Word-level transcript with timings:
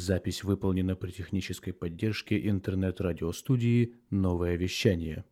Запись 0.00 0.44
выполнена 0.44 0.96
при 0.96 1.10
технической 1.10 1.74
поддержке 1.74 2.48
интернет-радиостудии 2.48 3.96
«Новое 4.08 4.56
вещание». 4.56 5.26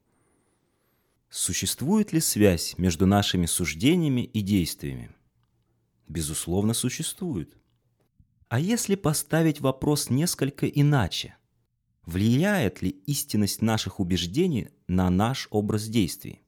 Существует 1.31 2.13
ли 2.13 2.21
связь 2.21 2.77
между 2.77 3.07
нашими 3.07 3.47
суждениями 3.47 4.27
и 4.27 4.43
действиями? 4.43 5.11
Безусловно, 6.07 6.75
существует. 6.75 7.57
А 8.49 8.61
если 8.61 8.95
поставить 8.95 9.63
вопрос 9.63 10.11
несколько 10.11 10.69
иначе? 10.69 11.37
Влияет 12.05 12.83
ли 12.83 12.91
истинность 13.07 13.63
наших 13.63 14.01
убеждений 14.01 14.69
на 14.87 15.09
наш 15.09 15.49
образ 15.51 15.89
действий? 15.89 16.43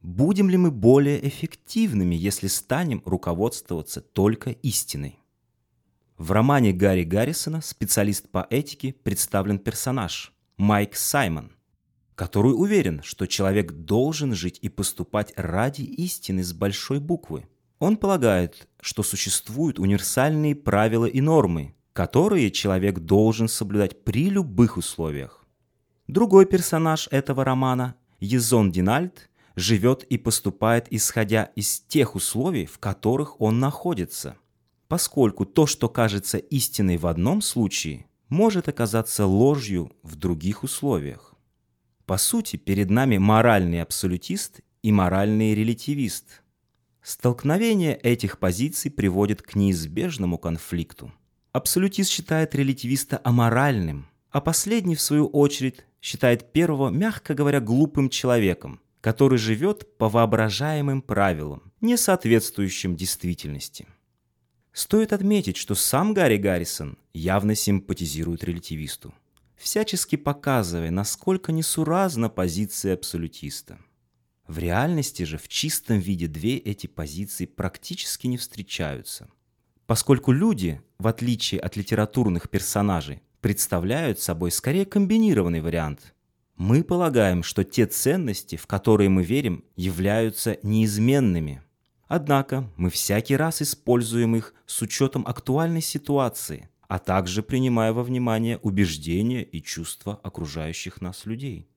Будем 0.00 0.48
ли 0.48 0.56
мы 0.56 0.70
более 0.70 1.26
эффективными, 1.26 2.14
если 2.14 2.46
станем 2.46 3.02
руководствоваться 3.04 4.00
только 4.00 4.50
истиной? 4.50 5.17
В 6.18 6.32
романе 6.32 6.72
Гарри 6.72 7.04
Гаррисона 7.04 7.60
«Специалист 7.60 8.28
по 8.28 8.44
этике» 8.50 8.92
представлен 8.92 9.60
персонаж 9.60 10.32
Майк 10.56 10.96
Саймон, 10.96 11.52
который 12.16 12.48
уверен, 12.48 13.02
что 13.04 13.26
человек 13.26 13.70
должен 13.70 14.34
жить 14.34 14.58
и 14.60 14.68
поступать 14.68 15.32
ради 15.36 15.82
истины 15.82 16.42
с 16.42 16.52
большой 16.52 16.98
буквы. 16.98 17.46
Он 17.78 17.96
полагает, 17.96 18.66
что 18.80 19.04
существуют 19.04 19.78
универсальные 19.78 20.56
правила 20.56 21.06
и 21.06 21.20
нормы, 21.20 21.76
которые 21.92 22.50
человек 22.50 22.98
должен 22.98 23.46
соблюдать 23.46 24.02
при 24.02 24.28
любых 24.28 24.76
условиях. 24.76 25.46
Другой 26.08 26.46
персонаж 26.46 27.06
этого 27.12 27.44
романа, 27.44 27.94
Езон 28.18 28.72
Динальд, 28.72 29.30
живет 29.54 30.02
и 30.02 30.18
поступает 30.18 30.88
исходя 30.90 31.44
из 31.54 31.78
тех 31.78 32.16
условий, 32.16 32.66
в 32.66 32.80
которых 32.80 33.40
он 33.40 33.60
находится– 33.60 34.36
поскольку 34.88 35.44
то, 35.44 35.66
что 35.66 35.88
кажется 35.88 36.38
истиной 36.38 36.96
в 36.96 37.06
одном 37.06 37.42
случае, 37.42 38.06
может 38.28 38.68
оказаться 38.68 39.26
ложью 39.26 39.92
в 40.02 40.16
других 40.16 40.64
условиях. 40.64 41.34
По 42.06 42.16
сути, 42.16 42.56
перед 42.56 42.90
нами 42.90 43.18
моральный 43.18 43.82
абсолютист 43.82 44.60
и 44.82 44.90
моральный 44.90 45.54
релятивист. 45.54 46.42
Столкновение 47.02 47.96
этих 47.96 48.38
позиций 48.38 48.90
приводит 48.90 49.42
к 49.42 49.54
неизбежному 49.54 50.38
конфликту. 50.38 51.12
Абсолютист 51.52 52.10
считает 52.10 52.54
релятивиста 52.54 53.20
аморальным, 53.24 54.08
а 54.30 54.40
последний, 54.40 54.94
в 54.94 55.00
свою 55.00 55.26
очередь, 55.26 55.84
считает 56.00 56.52
первого, 56.52 56.90
мягко 56.90 57.34
говоря, 57.34 57.60
глупым 57.60 58.08
человеком, 58.08 58.80
который 59.00 59.38
живет 59.38 59.96
по 59.96 60.08
воображаемым 60.08 61.02
правилам, 61.02 61.72
не 61.80 61.96
соответствующим 61.96 62.96
действительности. 62.96 63.86
Стоит 64.78 65.12
отметить, 65.12 65.56
что 65.56 65.74
сам 65.74 66.14
Гарри 66.14 66.36
Гаррисон 66.36 66.98
явно 67.12 67.56
симпатизирует 67.56 68.44
релятивисту, 68.44 69.12
всячески 69.56 70.14
показывая, 70.14 70.92
насколько 70.92 71.50
несуразна 71.50 72.28
позиция 72.28 72.94
абсолютиста. 72.94 73.80
В 74.46 74.60
реальности 74.60 75.24
же 75.24 75.36
в 75.36 75.48
чистом 75.48 75.98
виде 75.98 76.28
две 76.28 76.58
эти 76.58 76.86
позиции 76.86 77.44
практически 77.44 78.28
не 78.28 78.36
встречаются, 78.36 79.28
поскольку 79.86 80.30
люди, 80.30 80.80
в 80.98 81.08
отличие 81.08 81.60
от 81.60 81.74
литературных 81.74 82.48
персонажей, 82.48 83.20
представляют 83.40 84.20
собой 84.20 84.52
скорее 84.52 84.86
комбинированный 84.86 85.60
вариант. 85.60 86.14
Мы 86.54 86.84
полагаем, 86.84 87.42
что 87.42 87.64
те 87.64 87.86
ценности, 87.86 88.54
в 88.54 88.68
которые 88.68 89.08
мы 89.08 89.24
верим, 89.24 89.64
являются 89.74 90.56
неизменными– 90.62 91.62
Однако 92.08 92.68
мы 92.76 92.88
всякий 92.88 93.36
раз 93.36 93.60
используем 93.62 94.34
их 94.34 94.54
с 94.66 94.80
учетом 94.80 95.24
актуальной 95.26 95.82
ситуации, 95.82 96.70
а 96.88 96.98
также 96.98 97.42
принимая 97.42 97.92
во 97.92 98.02
внимание 98.02 98.56
убеждения 98.58 99.44
и 99.44 99.62
чувства 99.62 100.18
окружающих 100.22 101.02
нас 101.02 101.26
людей. 101.26 101.68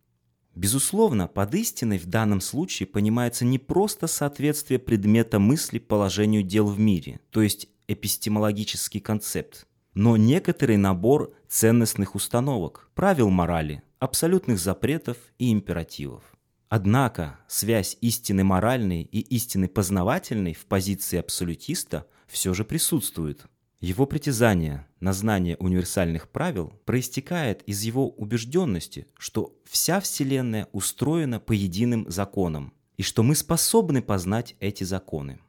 Безусловно, 0.56 1.28
под 1.28 1.54
истиной 1.56 1.98
в 1.98 2.06
данном 2.08 2.42
случае 2.42 2.88
понимается 2.88 3.46
не 3.46 3.60
просто 3.60 4.08
соответствие 4.08 4.80
предмета 4.80 5.40
мысли 5.40 5.80
положению 5.80 6.44
дел 6.44 6.66
в 6.66 6.80
мире, 6.80 7.20
то 7.30 7.42
есть 7.42 7.68
эпистемологический 7.88 9.02
концепт, 9.02 9.68
но 9.94 10.16
некоторый 10.16 10.78
набор 10.78 11.34
ценностных 11.48 12.16
установок, 12.16 12.90
правил 12.96 13.30
морали, 13.30 13.84
абсолютных 14.00 14.60
запретов 14.60 15.18
и 15.38 15.52
императивов. 15.52 16.24
Однако 16.72 17.38
связь 17.50 17.98
истины 18.00 18.46
моральной 18.46 19.02
и 19.02 19.20
истины 19.20 19.68
познавательной 19.68 20.54
в 20.54 20.68
позиции 20.68 21.20
абсолютиста 21.20 22.08
все 22.28 22.54
же 22.54 22.64
присутствует. 22.64 23.46
Его 23.82 24.06
притязание 24.06 24.88
на 25.02 25.12
знание 25.12 25.58
универсальных 25.58 26.30
правил 26.30 26.72
проистекает 26.86 27.62
из 27.64 27.82
его 27.82 28.10
убежденности, 28.10 29.08
что 29.18 29.54
вся 29.66 30.00
Вселенная 30.00 30.70
устроена 30.72 31.42
по 31.42 31.52
единым 31.52 32.06
законам, 32.10 32.72
и 32.96 33.04
что 33.04 33.22
мы 33.22 33.36
способны 33.36 34.02
познать 34.02 34.56
эти 34.62 34.86
законы. 34.86 35.42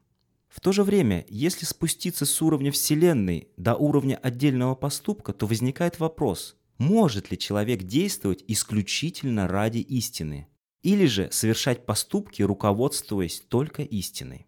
В 0.49 0.61
то 0.61 0.73
же 0.73 0.83
время, 0.83 1.25
если 1.29 1.65
спуститься 1.65 2.27
с 2.27 2.43
уровня 2.43 2.73
Вселенной 2.73 3.47
до 3.57 3.77
уровня 3.77 4.19
отдельного 4.21 4.75
поступка, 4.75 5.33
то 5.33 5.47
возникает 5.47 6.01
вопрос, 6.01 6.57
может 6.79 7.31
ли 7.31 7.39
человек 7.39 7.85
действовать 7.85 8.43
исключительно 8.49 9.47
ради 9.47 9.79
истины– 9.79 10.49
или 10.83 11.07
же 11.07 11.29
совершать 11.31 11.87
поступки, 11.87 12.43
руководствуясь 12.43 13.41
только 13.41 13.83
истиной. 13.83 14.47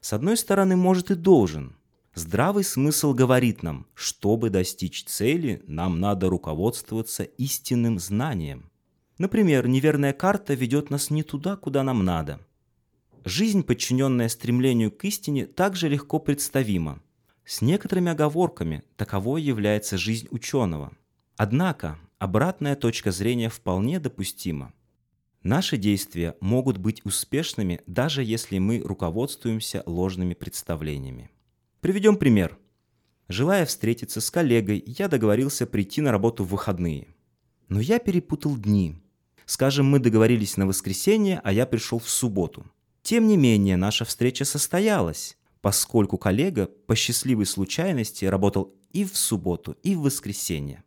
С 0.00 0.12
одной 0.12 0.36
стороны, 0.36 0.76
может 0.76 1.10
и 1.10 1.14
должен. 1.14 1.76
Здравый 2.14 2.64
смысл 2.64 3.14
говорит 3.14 3.62
нам, 3.62 3.86
чтобы 3.94 4.50
достичь 4.50 5.04
цели, 5.04 5.62
нам 5.66 6.00
надо 6.00 6.28
руководствоваться 6.28 7.22
истинным 7.22 7.98
знанием. 7.98 8.70
Например, 9.18 9.66
неверная 9.66 10.12
карта 10.12 10.54
ведет 10.54 10.90
нас 10.90 11.10
не 11.10 11.22
туда, 11.22 11.56
куда 11.56 11.82
нам 11.82 12.04
надо. 12.04 12.40
Жизнь, 13.24 13.62
подчиненная 13.62 14.28
стремлению 14.28 14.92
к 14.92 15.04
истине, 15.04 15.46
также 15.46 15.88
легко 15.88 16.18
представима. 16.18 17.02
С 17.44 17.62
некоторыми 17.62 18.12
оговорками 18.12 18.84
таковой 18.96 19.42
является 19.42 19.98
жизнь 19.98 20.28
ученого. 20.30 20.92
Однако 21.36 21.98
обратная 22.18 22.76
точка 22.76 23.10
зрения 23.10 23.48
вполне 23.48 24.00
допустима. 24.00 24.72
Наши 25.42 25.76
действия 25.76 26.36
могут 26.40 26.78
быть 26.78 27.04
успешными, 27.04 27.80
даже 27.86 28.24
если 28.24 28.58
мы 28.58 28.80
руководствуемся 28.80 29.82
ложными 29.86 30.34
представлениями. 30.34 31.30
Приведем 31.80 32.16
пример. 32.16 32.58
Желая 33.28 33.64
встретиться 33.64 34.20
с 34.20 34.30
коллегой, 34.30 34.82
я 34.86 35.06
договорился 35.06 35.66
прийти 35.66 36.00
на 36.00 36.10
работу 36.10 36.44
в 36.44 36.48
выходные. 36.48 37.08
Но 37.68 37.78
я 37.78 37.98
перепутал 37.98 38.56
дни. 38.56 38.96
Скажем, 39.46 39.86
мы 39.86 40.00
договорились 40.00 40.56
на 40.56 40.66
воскресенье, 40.66 41.40
а 41.44 41.52
я 41.52 41.66
пришел 41.66 41.98
в 41.98 42.08
субботу. 42.08 42.66
Тем 43.02 43.28
не 43.28 43.36
менее, 43.36 43.76
наша 43.76 44.04
встреча 44.04 44.44
состоялась, 44.44 45.38
поскольку 45.60 46.18
коллега 46.18 46.66
по 46.66 46.96
счастливой 46.96 47.46
случайности 47.46 48.24
работал 48.24 48.74
и 48.92 49.04
в 49.04 49.16
субботу, 49.16 49.76
и 49.82 49.94
в 49.94 50.00
воскресенье. 50.00 50.82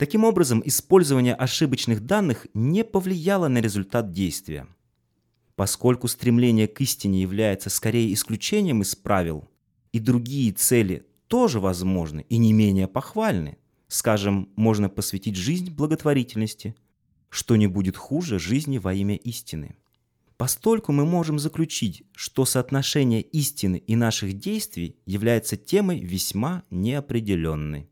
Таким 0.00 0.24
образом, 0.24 0.62
использование 0.64 1.34
ошибочных 1.34 2.06
данных 2.06 2.46
не 2.54 2.84
повлияло 2.84 3.48
на 3.48 3.58
результат 3.58 4.12
действия. 4.12 4.66
Поскольку 5.56 6.08
стремление 6.08 6.68
к 6.68 6.80
истине 6.80 7.20
является 7.20 7.68
скорее 7.68 8.10
исключением 8.14 8.80
из 8.80 8.96
правил, 8.96 9.46
и 9.92 9.98
другие 9.98 10.52
цели 10.52 11.06
тоже 11.26 11.60
возможны 11.60 12.24
и 12.30 12.38
не 12.38 12.54
менее 12.54 12.88
похвальны, 12.88 13.58
скажем, 13.88 14.48
можно 14.56 14.88
посвятить 14.88 15.36
жизнь 15.36 15.70
благотворительности, 15.70 16.74
что 17.28 17.56
не 17.56 17.66
будет 17.66 17.98
хуже 17.98 18.38
жизни 18.38 18.78
во 18.78 18.94
имя 18.94 19.16
истины. 19.16 19.76
Постольку 20.38 20.92
мы 20.92 21.04
можем 21.04 21.38
заключить, 21.38 22.04
что 22.14 22.46
соотношение 22.46 23.20
истины 23.20 23.76
и 23.86 23.96
наших 23.96 24.38
действий 24.38 24.96
является 25.04 25.58
темой 25.58 26.00
весьма 26.00 26.62
неопределенной. 26.70 27.90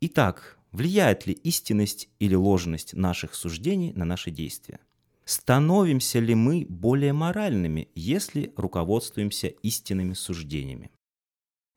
Итак, 0.00 0.60
Влияет 0.74 1.24
ли 1.28 1.34
истинность 1.34 2.08
или 2.18 2.34
ложность 2.34 2.94
наших 2.94 3.36
суждений 3.36 3.92
на 3.92 4.04
наши 4.04 4.32
действия? 4.32 4.80
Становимся 5.24 6.18
ли 6.18 6.34
мы 6.34 6.66
более 6.68 7.12
моральными, 7.12 7.90
если 7.94 8.52
руководствуемся 8.56 9.46
истинными 9.46 10.14
суждениями? 10.14 10.90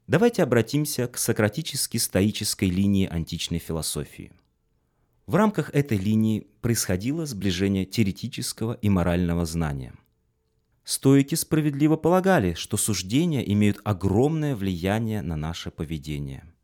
Давайте 0.08 0.42
обратимся 0.42 1.08
к 1.08 1.20
сократически-стоической 1.20 2.72
линии 2.72 3.06
античной 3.08 3.60
философии. 3.60 4.32
В 5.28 5.36
рамках 5.36 5.70
этой 5.76 6.00
линии 6.00 6.48
происходило 6.62 7.28
сближение 7.28 7.86
теоретического 7.86 8.74
и 8.82 8.90
морального 8.90 9.46
знания. 9.46 9.94
Стоики 10.84 11.36
справедливо 11.36 11.98
полагали, 11.98 12.56
что 12.56 12.78
суждения 12.78 13.42
имеют 13.42 13.80
огромное 13.84 14.56
влияние 14.56 15.22
на 15.22 15.36
наше 15.36 15.70
поведение– 15.70 16.52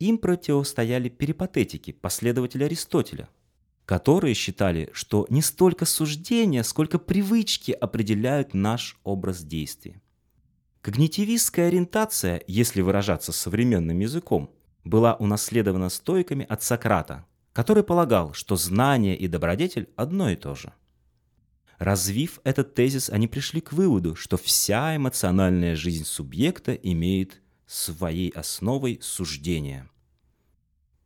им 0.00 0.18
противостояли 0.18 1.08
перипатетики, 1.08 1.92
последователи 1.92 2.64
Аристотеля, 2.64 3.28
которые 3.84 4.34
считали, 4.34 4.88
что 4.92 5.26
не 5.28 5.42
столько 5.42 5.84
суждения, 5.84 6.62
сколько 6.62 6.98
привычки 6.98 7.70
определяют 7.72 8.54
наш 8.54 8.98
образ 9.04 9.42
действий. 9.42 10.00
Когнитивистская 10.80 11.68
ориентация, 11.68 12.42
если 12.46 12.80
выражаться 12.80 13.32
современным 13.32 13.98
языком, 13.98 14.50
была 14.84 15.14
унаследована 15.14 15.90
стойками 15.90 16.46
от 16.48 16.62
Сократа, 16.62 17.26
который 17.52 17.82
полагал, 17.82 18.32
что 18.32 18.56
знание 18.56 19.14
и 19.14 19.28
добродетель 19.28 19.90
одно 19.96 20.30
и 20.30 20.36
то 20.36 20.54
же. 20.54 20.72
Развив 21.78 22.40
этот 22.44 22.74
тезис, 22.74 23.10
они 23.10 23.28
пришли 23.28 23.60
к 23.60 23.72
выводу, 23.74 24.14
что 24.14 24.38
вся 24.38 24.96
эмоциональная 24.96 25.76
жизнь 25.76 26.04
субъекта 26.04 26.72
имеет 26.72 27.42
своей 27.66 28.30
основой 28.30 28.98
суждение. 29.02 29.89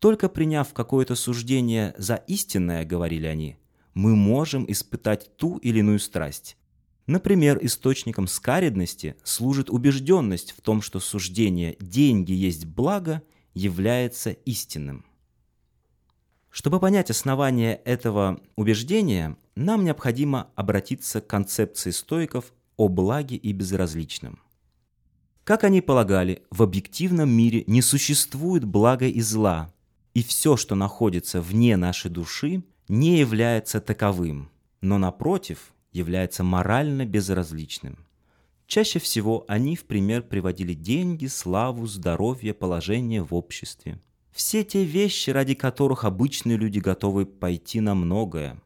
Только 0.05 0.29
приняв 0.29 0.75
какое-то 0.75 1.15
суждение 1.15 1.95
за 1.97 2.17
истинное, 2.17 2.85
говорили 2.85 3.27
они, 3.27 3.57
мы 3.95 4.15
можем 4.15 4.71
испытать 4.71 5.35
ту 5.39 5.57
или 5.57 5.79
иную 5.79 5.99
страсть. 5.99 6.59
Например, 7.07 7.59
источником 7.63 8.27
скаредности 8.27 9.17
служит 9.25 9.71
убежденность 9.71 10.53
в 10.53 10.61
том, 10.61 10.83
что 10.83 11.01
суждение 11.01 11.79
«деньги 11.81 12.33
есть 12.33 12.67
благо» 12.67 13.23
является 13.55 14.33
истинным. 14.33 15.07
Чтобы 16.51 16.81
понять 16.81 17.09
основание 17.09 17.77
этого 17.77 18.43
убеждения, 18.57 19.39
нам 19.55 19.85
необходимо 19.85 20.51
обратиться 20.55 21.23
к 21.23 21.27
концепции 21.27 21.93
стоиков 21.93 22.53
о 22.77 22.89
благе 22.89 23.37
и 23.37 23.55
безразличном. 23.55 24.39
Как 25.45 25.65
они 25.65 25.81
полагали, 25.81 26.43
в 26.51 26.63
объективном 26.63 27.31
мире 27.31 27.65
не 27.67 27.81
существует 27.81 28.67
блага 28.67 29.07
и 29.07 29.23
зла, 29.23 29.74
и 30.15 30.23
все, 30.23 30.57
что 30.57 30.75
находится 30.75 31.41
вне 31.41 31.77
нашей 31.77 32.11
души, 32.11 32.63
не 32.89 33.19
является 33.19 33.81
таковым, 33.81 34.51
но 34.81 34.99
напротив 34.99 35.75
является 35.93 36.43
морально 36.43 37.05
безразличным. 37.05 37.99
Чаще 38.67 38.99
всего 38.99 39.45
они 39.49 39.77
в 39.77 39.85
пример 39.85 40.23
приводили 40.23 40.73
деньги, 40.73 41.27
славу, 41.27 41.87
здоровье, 41.87 42.55
положение 42.55 43.23
в 43.23 43.35
обществе– 43.35 44.01
все 44.35 44.65
те 44.65 44.83
вещи, 44.85 45.31
ради 45.31 45.55
которых 45.55 46.03
обычные 46.05 46.57
люди 46.57 46.81
готовы 46.81 47.25
пойти 47.25 47.79
на 47.79 47.95
многое. 47.95 48.61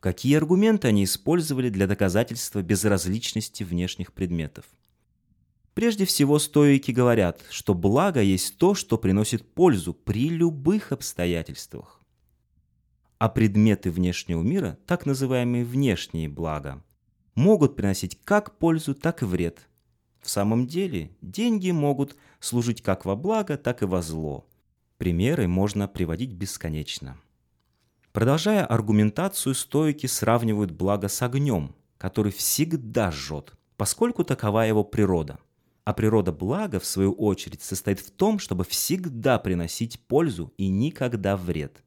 Какие 0.00 0.38
аргументы 0.38 0.88
они 0.88 1.04
использовали 1.04 1.68
для 1.68 1.86
доказательства 1.86 2.62
безразличности 2.62 3.62
внешних 3.62 4.14
предметов? 4.14 4.64
Прежде 5.76 6.06
всего, 6.06 6.40
стоики 6.40 6.90
говорят, 6.90 7.44
что 7.50 7.74
благо 7.74 8.20
есть 8.20 8.58
то, 8.58 8.74
что 8.74 8.98
приносит 8.98 9.54
пользу 9.54 9.94
при 9.94 10.28
любых 10.28 10.90
обстоятельствах. 10.90 12.00
А 13.18 13.28
предметы 13.28 13.92
внешнего 13.92 14.42
мира, 14.42 14.76
так 14.86 15.06
называемые 15.06 15.64
внешние 15.64 16.28
блага, 16.28 16.82
могут 17.36 17.76
приносить 17.76 18.18
как 18.24 18.58
пользу, 18.58 18.94
так 18.96 19.22
и 19.22 19.26
вред. 19.26 19.68
В 20.20 20.28
самом 20.28 20.66
деле, 20.66 21.12
деньги 21.20 21.70
могут 21.70 22.16
служить 22.40 22.82
как 22.82 23.04
во 23.04 23.14
благо, 23.14 23.56
так 23.56 23.82
и 23.82 23.86
во 23.86 24.02
зло– 24.02 24.44
Примеры 24.98 25.46
можно 25.46 25.88
приводить 25.88 26.32
бесконечно. 26.32 27.18
Продолжая 28.12 28.64
аргументацию, 28.64 29.54
стойки 29.54 30.06
сравнивают 30.06 30.70
благо 30.70 31.08
с 31.08 31.20
огнем, 31.20 31.74
который 31.98 32.32
всегда 32.32 33.10
жжет, 33.12 33.52
поскольку 33.76 34.24
такова 34.24 34.62
его 34.62 34.84
природа. 34.84 35.38
А 35.86 35.94
природа 35.94 36.32
блага, 36.32 36.78
в 36.78 36.84
свою 36.84 37.12
очередь, 37.12 37.62
состоит 37.62 38.00
в 38.00 38.10
том, 38.10 38.38
чтобы 38.38 38.64
всегда 38.64 39.38
приносить 39.38 39.98
пользу 40.00 40.52
и 40.58 40.68
никогда 40.68 41.38
вред. 41.38 41.82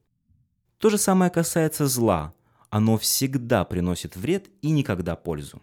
То 0.79 0.89
же 0.89 0.97
самое 0.97 1.29
касается 1.29 1.87
зла. 1.87 2.33
Оно 2.71 2.97
всегда 2.97 3.63
приносит 3.63 4.15
вред 4.15 4.49
и 4.63 4.71
никогда 4.71 5.15
пользу. 5.15 5.61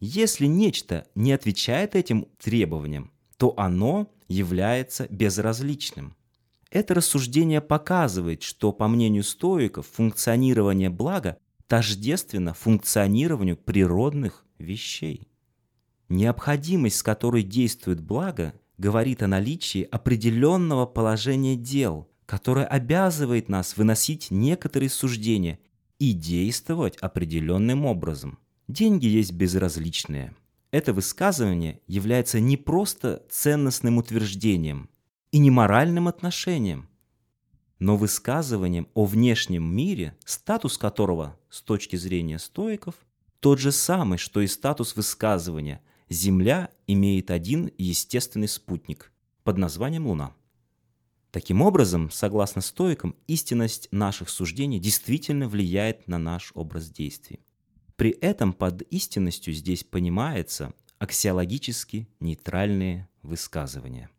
Если 0.00 0.44
нечто 0.44 1.06
не 1.14 1.32
отвечает 1.32 1.94
этим 1.94 2.26
требованиям, 2.36 3.10
то 3.38 3.54
оно 3.56 4.12
является 4.28 5.06
безразличным– 5.08 6.14
это 6.74 6.92
рассуждение 6.94 7.60
показывает, 7.60 8.42
что, 8.42 8.72
по 8.72 8.88
мнению 8.88 9.22
стоиков, 9.22 9.86
функционирование 9.86 10.90
блага 10.90 11.38
тождественно 11.68 12.52
функционированию 12.52 13.56
природных 13.56 14.44
вещей. 14.58 15.28
Необходимость, 16.14 16.98
с 16.98 17.02
которой 17.02 17.42
действует 17.42 18.00
благо, 18.00 18.54
говорит 18.78 19.22
о 19.22 19.26
наличии 19.26 19.82
определенного 19.90 20.86
положения 20.86 21.56
дел, 21.56 22.08
которое 22.24 22.66
обязывает 22.66 23.48
нас 23.48 23.76
выносить 23.76 24.30
некоторые 24.30 24.90
суждения 24.90 25.58
и 25.98 26.12
действовать 26.12 26.96
определенным 26.98 27.84
образом. 27.84 28.38
Деньги 28.68 29.06
есть 29.06 29.32
безразличные. 29.32 30.34
Это 30.70 30.92
высказывание 30.92 31.80
является 31.86 32.38
не 32.40 32.56
просто 32.56 33.24
ценностным 33.28 33.98
утверждением– 33.98 34.88
и 35.34 35.38
не 35.38 35.50
моральным 35.50 36.06
отношением, 36.06 36.88
но 37.80 37.96
высказыванием 37.96 38.86
о 38.94 39.04
внешнем 39.04 39.64
мире, 39.64 40.16
статус 40.24 40.78
которого, 40.78 41.36
с 41.50 41.60
точки 41.60 41.96
зрения 41.96 42.38
стоиков, 42.38 42.94
тот 43.40 43.58
же 43.58 43.72
самый, 43.72 44.16
что 44.16 44.42
и 44.42 44.46
статус 44.46 44.94
высказывания 44.94 45.82
«Земля 46.08 46.70
имеет 46.86 47.30
один 47.30 47.70
естественный 47.78 48.48
спутник» 48.48 49.12
под 49.42 49.58
названием 49.58 50.06
Луна. 50.06 50.34
Таким 51.30 51.62
образом, 51.62 52.10
согласно 52.10 52.60
стоикам, 52.60 53.16
истинность 53.26 53.88
наших 53.90 54.28
суждений 54.28 54.78
действительно 54.78 55.48
влияет 55.48 56.06
на 56.06 56.18
наш 56.18 56.52
образ 56.54 56.88
действий. 56.90 57.40
При 57.96 58.10
этом 58.10 58.52
под 58.52 58.82
истинностью 58.82 59.52
здесь 59.52 59.84
понимается 59.84 60.72
аксиологически 60.98 62.08
нейтральные 62.20 63.08
высказывания. 63.22 64.10